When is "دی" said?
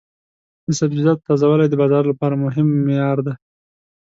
3.25-3.33